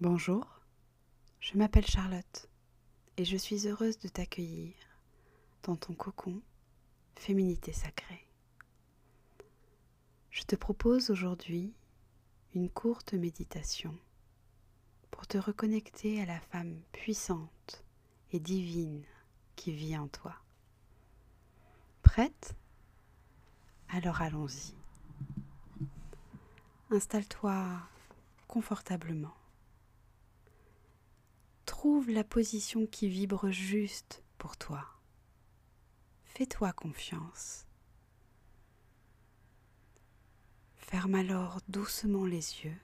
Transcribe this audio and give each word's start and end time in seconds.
Bonjour, 0.00 0.60
je 1.38 1.56
m'appelle 1.56 1.86
Charlotte 1.86 2.48
et 3.16 3.24
je 3.24 3.36
suis 3.36 3.68
heureuse 3.68 3.96
de 4.00 4.08
t'accueillir 4.08 4.74
dans 5.62 5.76
ton 5.76 5.94
cocon 5.94 6.42
Féminité 7.14 7.72
sacrée. 7.72 8.26
Je 10.32 10.42
te 10.42 10.56
propose 10.56 11.10
aujourd'hui 11.10 11.72
une 12.56 12.68
courte 12.68 13.14
méditation 13.14 13.96
pour 15.12 15.28
te 15.28 15.38
reconnecter 15.38 16.20
à 16.20 16.26
la 16.26 16.40
femme 16.40 16.82
puissante 16.90 17.84
et 18.32 18.40
divine 18.40 19.04
qui 19.54 19.70
vit 19.70 19.96
en 19.96 20.08
toi. 20.08 20.34
Prête? 22.02 22.56
Alors 23.90 24.22
allons-y. 24.22 24.74
Installe-toi 26.90 27.78
confortablement. 28.48 29.34
Trouve 31.84 32.08
la 32.08 32.24
position 32.24 32.86
qui 32.86 33.10
vibre 33.10 33.50
juste 33.50 34.22
pour 34.38 34.56
toi. 34.56 34.86
Fais-toi 36.24 36.72
confiance. 36.72 37.66
Ferme 40.78 41.14
alors 41.14 41.60
doucement 41.68 42.24
les 42.24 42.64
yeux 42.64 42.80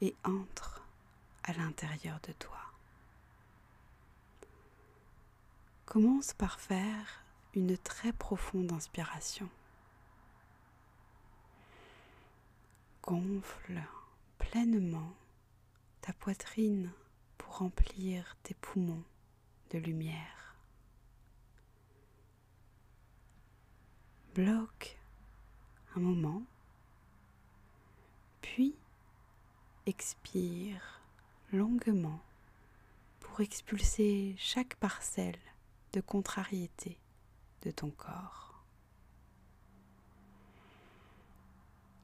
et 0.00 0.14
entre 0.22 0.86
à 1.42 1.52
l'intérieur 1.54 2.20
de 2.28 2.32
toi. 2.34 2.62
Commence 5.84 6.32
par 6.32 6.60
faire 6.60 7.24
une 7.54 7.76
très 7.76 8.12
profonde 8.12 8.70
inspiration. 8.70 9.48
Gonfle 13.02 13.82
pleinement 14.38 15.12
poitrine 16.12 16.90
pour 17.36 17.58
remplir 17.58 18.36
tes 18.42 18.54
poumons 18.54 19.04
de 19.70 19.78
lumière. 19.78 20.56
Bloque 24.34 24.98
un 25.96 26.00
moment, 26.00 26.42
puis 28.40 28.76
expire 29.86 31.00
longuement 31.52 32.20
pour 33.20 33.40
expulser 33.40 34.34
chaque 34.38 34.76
parcelle 34.76 35.38
de 35.92 36.00
contrariété 36.00 36.98
de 37.62 37.70
ton 37.70 37.90
corps. 37.90 38.62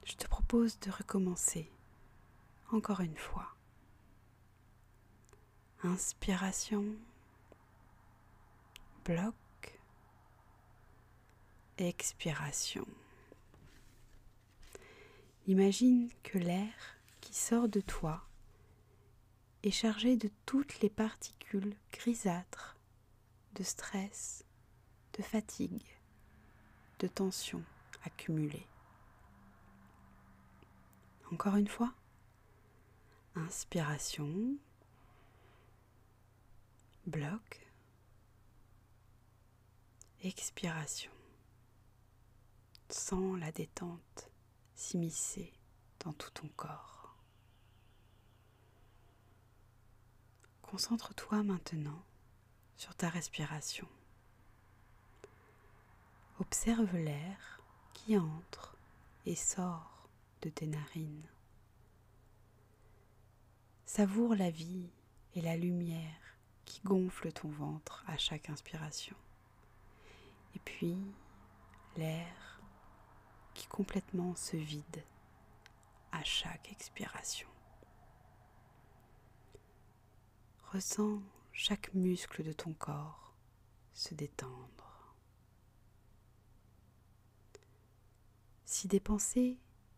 Je 0.05 0.13
te 0.13 0.27
propose 0.27 0.79
de 0.79 0.91
recommencer 0.91 1.71
encore 2.71 3.01
une 3.01 3.17
fois. 3.17 3.54
Inspiration, 5.85 6.83
bloc, 9.05 9.35
expiration. 11.77 12.87
Imagine 15.45 16.09
que 16.23 16.39
l'air 16.39 16.73
qui 17.21 17.35
sort 17.35 17.69
de 17.69 17.81
toi 17.81 18.23
est 19.61 19.69
chargé 19.69 20.17
de 20.17 20.31
toutes 20.47 20.79
les 20.79 20.89
particules 20.89 21.75
grisâtres, 21.93 22.75
de 23.53 23.61
stress, 23.61 24.43
de 25.13 25.21
fatigue, 25.21 25.85
de 26.97 27.07
tension 27.07 27.61
accumulée. 28.05 28.65
Encore 31.31 31.57
une 31.57 31.67
fois, 31.67 31.93
inspiration, 33.35 34.57
bloc, 37.07 37.67
expiration. 40.23 41.11
Sens 42.89 43.37
la 43.39 43.51
détente 43.51 44.31
s'immiscer 44.73 45.53
dans 45.99 46.13
tout 46.13 46.31
ton 46.31 46.47
corps. 46.55 47.15
Concentre-toi 50.61 51.43
maintenant 51.43 52.03
sur 52.75 52.95
ta 52.95 53.09
respiration. 53.09 53.87
Observe 56.39 56.97
l'air 56.97 57.61
qui 57.93 58.17
entre 58.17 58.75
et 59.25 59.35
sort 59.35 60.09
de 60.41 60.49
tes 60.49 60.67
narines. 60.67 61.29
Savoure 63.85 64.35
la 64.35 64.49
vie 64.49 64.89
et 65.35 65.41
la 65.41 65.55
lumière 65.55 66.24
qui 66.65 66.81
gonfle 66.81 67.31
ton 67.31 67.49
ventre 67.49 68.03
à 68.07 68.17
chaque 68.17 68.49
inspiration. 68.49 69.15
Et 70.55 70.59
puis 70.59 70.97
l'air 71.95 72.61
qui 73.53 73.67
complètement 73.67 74.35
se 74.35 74.57
vide 74.57 75.03
à 76.11 76.23
chaque 76.23 76.71
expiration. 76.71 77.47
Ressens 80.71 81.21
chaque 81.53 81.93
muscle 81.93 82.43
de 82.43 82.51
ton 82.51 82.73
corps 82.73 83.33
se 83.93 84.13
détendre. 84.13 85.15
Si 88.65 88.87
des 88.87 88.99
pensées 88.99 89.57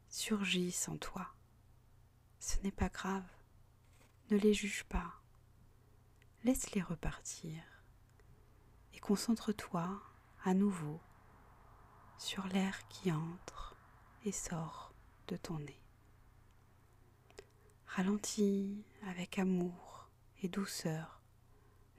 surgissent 0.09 0.87
en 0.87 0.97
toi, 0.97 1.27
ce 2.39 2.59
n'est 2.59 2.71
pas 2.71 2.89
grave, 2.89 3.27
ne 4.29 4.37
les 4.37 4.53
juge 4.53 4.83
pas 4.83 5.19
laisse-les 6.47 6.81
repartir 6.81 7.61
et 8.93 8.99
concentre-toi 8.99 10.01
à 10.45 10.53
nouveau 10.53 11.01
sur 12.17 12.47
l'air 12.47 12.87
qui 12.87 13.11
entre 13.11 13.75
et 14.23 14.31
sort 14.31 14.93
de 15.27 15.35
ton 15.35 15.59
nez. 15.59 15.81
Ralentis 17.87 18.81
avec 19.07 19.39
amour 19.39 20.07
et 20.41 20.47
douceur 20.47 21.19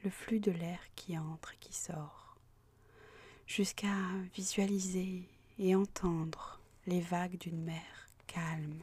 le 0.02 0.08
flux 0.08 0.40
de 0.40 0.50
l'air 0.50 0.80
qui 0.94 1.18
entre 1.18 1.52
et 1.52 1.58
qui 1.58 1.74
sort, 1.74 2.38
jusqu'à 3.46 3.98
visualiser 4.32 5.28
et 5.58 5.74
entendre 5.74 6.58
les 6.86 7.02
vagues 7.02 7.36
d'une 7.36 7.62
mer 7.62 8.08
calme 8.26 8.82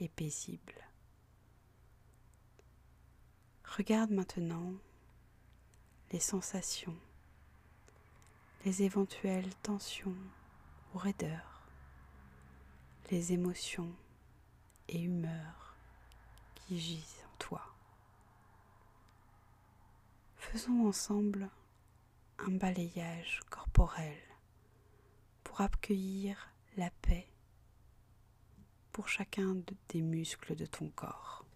et 0.00 0.08
paisible. 0.08 0.88
Regarde 3.76 4.10
maintenant 4.10 4.72
les 6.12 6.20
sensations, 6.20 6.96
les 8.64 8.82
éventuelles 8.82 9.54
tensions 9.62 10.14
ou 10.94 10.98
raideurs, 10.98 11.62
les 13.10 13.32
émotions 13.32 13.92
et 14.88 15.00
humeurs 15.00 15.74
qui 16.54 16.78
gisent 16.78 17.24
en 17.32 17.36
toi. 17.38 17.62
Faisons 20.36 20.86
ensemble 20.86 21.48
un 22.38 22.50
balayage 22.50 23.40
corporel 23.48 24.18
pour 25.44 25.62
accueillir 25.62 26.52
la 26.76 26.90
paix 26.90 27.26
pour 28.92 29.08
chacun 29.08 29.56
des 29.88 30.02
muscles 30.02 30.54
de 30.56 30.66
ton 30.66 30.90
corps. 30.90 31.46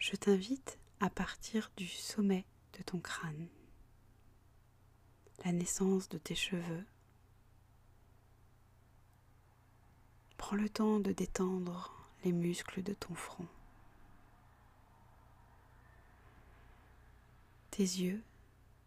Je 0.00 0.16
t'invite 0.16 0.78
à 0.98 1.10
partir 1.10 1.70
du 1.76 1.86
sommet 1.86 2.46
de 2.78 2.82
ton 2.82 2.98
crâne, 3.00 3.48
la 5.44 5.52
naissance 5.52 6.08
de 6.08 6.16
tes 6.16 6.34
cheveux. 6.34 6.86
Prends 10.38 10.56
le 10.56 10.70
temps 10.70 11.00
de 11.00 11.12
détendre 11.12 11.94
les 12.24 12.32
muscles 12.32 12.82
de 12.82 12.94
ton 12.94 13.14
front. 13.14 13.46
Tes 17.70 17.82
yeux 17.82 18.22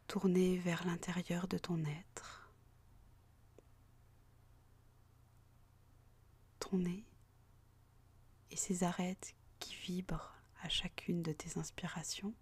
tournés 0.07 0.57
vers 0.57 0.83
l'intérieur 0.85 1.47
de 1.47 1.59
ton 1.59 1.85
être. 1.85 2.49
Ton 6.59 6.77
nez 6.77 7.05
et 8.49 8.55
ses 8.55 8.83
arêtes 8.83 9.35
qui 9.59 9.75
vibrent 9.75 10.42
à 10.63 10.69
chacune 10.69 11.21
de 11.21 11.33
tes 11.33 11.59
inspirations. 11.59 12.33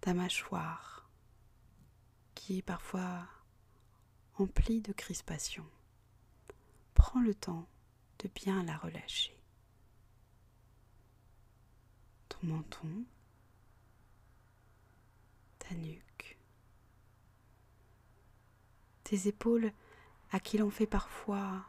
Ta 0.00 0.14
mâchoire 0.14 1.10
qui 2.34 2.58
est 2.58 2.62
parfois 2.62 3.26
emplie 4.34 4.82
de 4.82 4.92
crispation. 4.92 5.64
Prends 6.94 7.22
le 7.22 7.34
temps 7.34 7.66
de 8.18 8.28
bien 8.28 8.62
la 8.64 8.76
relâcher. 8.76 9.38
Ton 12.28 12.46
menton, 12.46 13.04
ta 15.58 15.74
nuque, 15.74 16.38
tes 19.04 19.28
épaules 19.28 19.72
à 20.32 20.40
qui 20.40 20.58
l'on 20.58 20.70
fait 20.70 20.86
parfois 20.86 21.64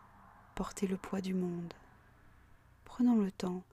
porter 0.55 0.87
le 0.87 0.97
poids 0.97 1.21
du 1.21 1.33
monde. 1.33 1.73
Prenons 2.95 3.15
le 3.15 3.31
temps 3.31 3.63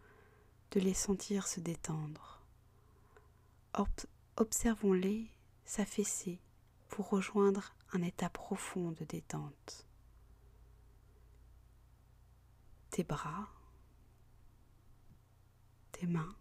de 0.70 0.80
les 0.80 0.94
sentir 0.94 1.46
se 1.46 1.60
détendre. 1.60 2.40
Observons-les 4.38 5.30
s'affaisser 5.66 6.40
pour 6.88 7.10
rejoindre 7.10 7.74
un 7.92 8.00
état 8.00 8.30
profond 8.30 8.92
de 8.92 9.04
détente. 9.04 9.86
Tes 12.88 13.04
bras, 13.04 13.50
tes 15.92 16.06
mains, 16.06 16.34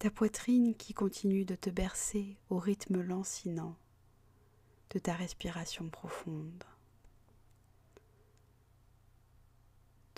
ta 0.00 0.10
poitrine 0.10 0.74
qui 0.74 0.92
continue 0.92 1.46
de 1.46 1.54
te 1.54 1.70
bercer 1.70 2.36
au 2.50 2.58
rythme 2.58 3.00
lancinant 3.00 3.74
de 4.90 4.98
ta 4.98 5.14
respiration 5.14 5.88
profonde, 5.88 6.62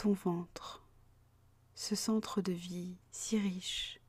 ton 0.02 0.14
ventre, 0.14 0.82
ce 1.76 1.94
centre 1.94 2.42
de 2.42 2.50
vie 2.50 2.96
si 3.12 3.38
riche, 3.38 4.00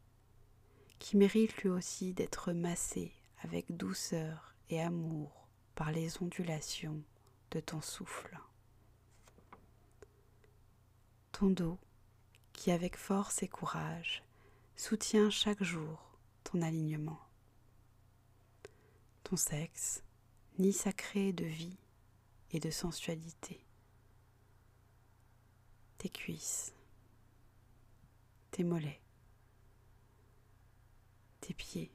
qui 0.98 1.18
mérite 1.18 1.56
lui 1.57 1.69
aussi 1.69 2.16
d'être 2.16 2.51
massé 2.51 3.13
avec 3.44 3.78
douceur 3.78 4.56
et 4.72 4.81
amour 4.81 5.48
par 5.75 5.92
les 5.92 6.19
ondulations 6.19 7.04
de 7.51 7.60
ton 7.60 7.80
souffle. 7.80 8.40
Ton 11.31 11.51
dos, 11.51 11.78
qui 12.54 12.72
avec 12.72 12.98
force 12.98 13.44
et 13.44 13.48
courage 13.48 14.24
soutient 14.75 15.30
chaque 15.30 15.62
jour 15.62 16.18
ton 16.44 16.63
alignement. 16.63 17.22
Ton 19.24 19.36
sexe, 19.36 20.01
ni 20.57 20.74
sacré 20.74 21.34
de 21.34 21.46
vie 21.46 21.78
et 22.50 22.60
de 22.60 22.72
sensualité. 22.72 23.62
Tes 26.03 26.09
cuisses, 26.09 26.73
tes 28.51 28.65
mollets, 28.65 29.00
tes 31.39 31.53
pieds 31.53 31.94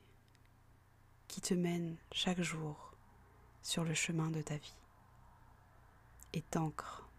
qui 1.26 1.42
te 1.42 1.52
mènent 1.52 1.98
chaque 2.10 2.40
jour 2.40 2.94
sur 3.60 3.84
le 3.84 3.92
chemin 3.92 4.30
de 4.30 4.40
ta 4.40 4.56
vie 4.56 4.78
et 6.32 6.40
t'ancrent 6.40 7.10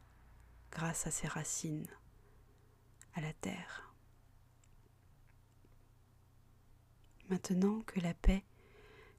grâce 0.72 1.06
à 1.06 1.12
ses 1.12 1.28
racines 1.28 1.86
à 3.14 3.22
la 3.22 3.34
terre. 3.34 3.94
Maintenant 7.30 7.82
que 7.82 8.00
la 8.00 8.16
paix 8.16 8.44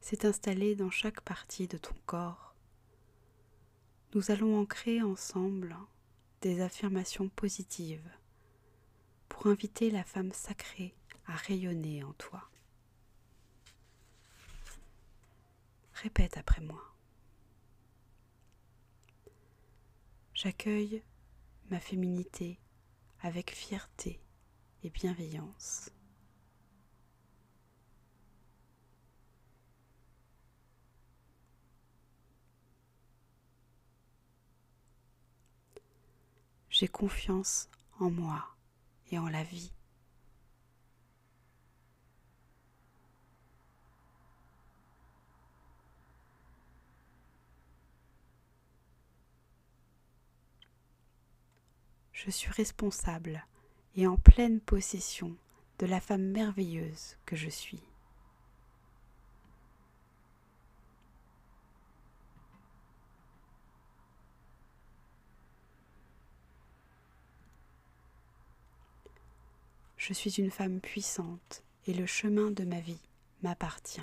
s'est 0.01 0.27
installée 0.27 0.75
dans 0.75 0.91
chaque 0.91 1.21
partie 1.21 1.69
de 1.69 1.79
ton 1.79 1.95
corps, 2.07 2.57
nous 4.17 4.33
allons 4.33 4.61
ancrer 4.61 5.03
ensemble 5.03 5.77
des 6.41 6.63
affirmations 6.63 7.29
positives 7.29 8.11
pour 9.29 9.47
inviter 9.47 9.91
la 9.91 10.05
femme 10.05 10.33
sacrée 10.33 10.95
à 11.27 11.35
rayonner 11.35 12.03
en 12.03 12.13
toi. 12.15 12.49
Répète 15.95 16.39
après 16.39 16.63
moi. 16.63 16.83
J'accueille 20.35 21.03
ma 21.69 21.79
féminité 21.79 22.59
avec 23.21 23.51
fierté 23.51 24.19
et 24.83 24.89
bienveillance. 24.89 25.91
J'ai 36.81 36.89
confiance 36.89 37.69
en 37.99 38.11
moi 38.11 38.43
et 39.13 39.19
en 39.19 39.29
la 39.29 39.43
vie. 39.43 39.71
Je 52.15 52.31
suis 52.31 52.51
responsable 52.51 53.47
et 53.95 54.07
en 54.07 54.17
pleine 54.17 54.59
possession 54.59 55.37
de 55.81 55.85
la 55.85 56.01
femme 56.01 56.31
merveilleuse 56.31 57.19
que 57.27 57.37
je 57.37 57.51
suis. 57.51 57.90
Je 70.11 70.15
suis 70.17 70.41
une 70.41 70.51
femme 70.51 70.81
puissante 70.81 71.63
et 71.87 71.95
le 71.95 72.05
chemin 72.05 72.51
de 72.51 72.65
ma 72.65 72.81
vie 72.81 72.99
m'appartient. 73.45 74.01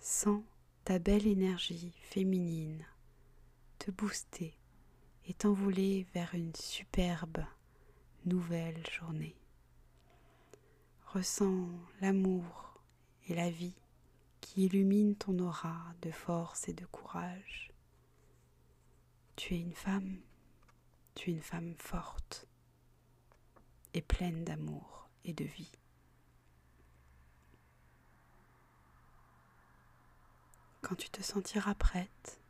Sens 0.00 0.42
ta 0.84 0.98
belle 0.98 1.26
énergie 1.26 1.92
féminine 2.00 2.86
te 3.78 3.90
booster 3.90 4.54
et 5.26 5.34
t'envoler 5.34 6.06
vers 6.14 6.34
une 6.34 6.54
superbe 6.54 7.44
nouvelle 8.24 8.82
journée. 8.90 9.36
Ressens 11.12 11.68
l'amour 12.00 12.67
et 13.28 13.34
la 13.34 13.50
vie 13.50 13.74
qui 14.40 14.64
illumine 14.64 15.14
ton 15.16 15.38
aura 15.38 15.76
de 16.02 16.10
force 16.10 16.68
et 16.68 16.72
de 16.72 16.86
courage. 16.86 17.72
Tu 19.36 19.54
es 19.54 19.60
une 19.60 19.74
femme, 19.74 20.20
tu 21.14 21.30
es 21.30 21.32
une 21.34 21.42
femme 21.42 21.74
forte 21.78 22.46
et 23.94 24.02
pleine 24.02 24.44
d'amour 24.44 25.08
et 25.24 25.32
de 25.32 25.44
vie. 25.44 25.72
Quand 30.80 30.94
tu 30.94 31.10
te 31.10 31.22
sentiras 31.22 31.74
prête, 31.74 32.40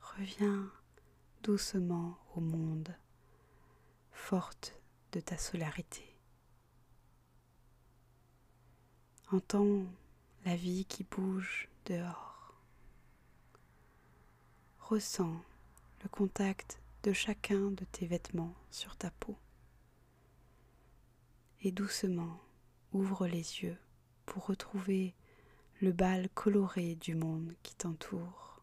reviens 0.00 0.72
doucement 1.42 2.18
au 2.34 2.40
monde, 2.40 2.96
forte 4.10 4.80
de 5.12 5.20
ta 5.20 5.38
solarité. 5.38 6.13
Entends 9.32 9.84
la 10.44 10.54
vie 10.54 10.84
qui 10.84 11.02
bouge 11.02 11.68
dehors. 11.86 12.54
Ressens 14.78 15.40
le 16.02 16.08
contact 16.10 16.78
de 17.02 17.12
chacun 17.12 17.70
de 17.70 17.84
tes 17.86 18.06
vêtements 18.06 18.54
sur 18.70 18.96
ta 18.96 19.10
peau. 19.10 19.36
Et 21.62 21.72
doucement 21.72 22.38
ouvre 22.92 23.26
les 23.26 23.62
yeux 23.62 23.78
pour 24.26 24.46
retrouver 24.46 25.14
le 25.80 25.92
bal 25.92 26.28
coloré 26.34 26.94
du 26.96 27.14
monde 27.14 27.54
qui 27.62 27.74
t'entoure. 27.74 28.60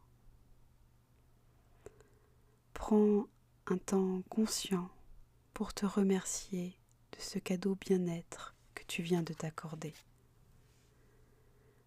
Prends 2.73 3.25
un 3.65 3.77
temps 3.77 4.21
conscient 4.29 4.89
pour 5.55 5.73
te 5.73 5.87
remercier 5.87 6.77
de 7.13 7.19
ce 7.19 7.39
cadeau 7.39 7.75
bien-être 7.75 8.55
que 8.75 8.83
tu 8.83 9.01
viens 9.01 9.23
de 9.23 9.33
t'accorder. 9.33 9.93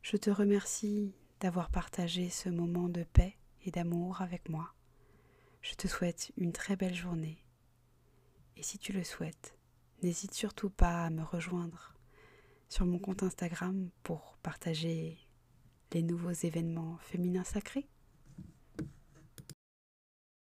Je 0.04 0.18
te 0.18 0.28
remercie 0.28 1.14
d'avoir 1.40 1.70
partagé 1.70 2.28
ce 2.28 2.50
moment 2.50 2.90
de 2.90 3.04
paix 3.04 3.38
et 3.64 3.70
d'amour 3.70 4.20
avec 4.20 4.50
moi. 4.50 4.74
Je 5.62 5.72
te 5.76 5.88
souhaite 5.88 6.30
une 6.36 6.52
très 6.52 6.76
belle 6.76 6.94
journée. 6.94 7.42
Et 8.58 8.62
si 8.62 8.76
tu 8.76 8.92
le 8.92 9.02
souhaites, 9.02 9.56
n'hésite 10.02 10.34
surtout 10.34 10.68
pas 10.68 11.06
à 11.06 11.08
me 11.08 11.22
rejoindre 11.22 11.94
sur 12.68 12.84
mon 12.84 12.98
compte 12.98 13.22
Instagram 13.22 13.88
pour 14.02 14.36
partager 14.42 15.26
les 15.92 16.02
nouveaux 16.02 16.32
événements 16.32 16.98
féminins 16.98 17.42
sacrés. 17.42 17.88